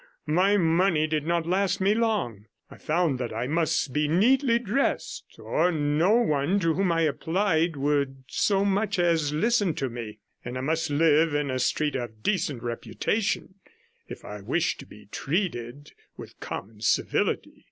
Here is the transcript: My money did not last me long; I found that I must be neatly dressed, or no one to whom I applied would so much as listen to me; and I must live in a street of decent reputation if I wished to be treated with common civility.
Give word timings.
My 0.25 0.57
money 0.57 1.05
did 1.05 1.27
not 1.27 1.45
last 1.45 1.79
me 1.79 1.93
long; 1.93 2.47
I 2.71 2.79
found 2.79 3.19
that 3.19 3.31
I 3.31 3.45
must 3.45 3.93
be 3.93 4.07
neatly 4.07 4.57
dressed, 4.57 5.35
or 5.37 5.71
no 5.71 6.13
one 6.15 6.59
to 6.61 6.73
whom 6.73 6.91
I 6.91 7.01
applied 7.01 7.75
would 7.75 8.23
so 8.27 8.65
much 8.65 8.97
as 8.97 9.31
listen 9.31 9.75
to 9.75 9.91
me; 9.91 10.17
and 10.43 10.57
I 10.57 10.61
must 10.61 10.89
live 10.89 11.35
in 11.35 11.51
a 11.51 11.59
street 11.59 11.95
of 11.95 12.23
decent 12.23 12.63
reputation 12.63 13.53
if 14.07 14.25
I 14.25 14.41
wished 14.41 14.79
to 14.79 14.87
be 14.87 15.05
treated 15.05 15.91
with 16.17 16.39
common 16.39 16.81
civility. 16.81 17.59